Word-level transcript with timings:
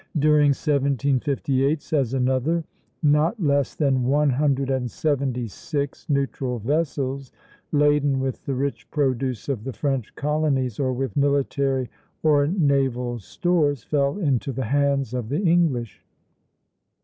""During 0.17 0.47
1758," 0.49 1.79
says 1.79 2.15
another, 2.15 2.63
"not 3.03 3.39
less 3.39 3.75
than 3.75 4.01
one 4.03 4.31
hundred 4.31 4.71
and 4.71 4.89
seventy 4.89 5.45
six 5.47 6.09
neutral 6.09 6.57
vessels, 6.57 7.31
laden 7.71 8.19
with 8.19 8.43
the 8.45 8.55
rich 8.55 8.89
produce 8.89 9.47
of 9.47 9.63
the 9.63 9.73
French 9.73 10.15
colonies 10.15 10.79
or 10.79 10.91
with 10.91 11.15
military 11.15 11.87
or 12.23 12.47
naval 12.47 13.19
stores, 13.19 13.83
fell 13.83 14.17
into 14.17 14.51
the 14.51 14.65
hands 14.65 15.13
of 15.13 15.29
the 15.29 15.39
English." 15.43 16.03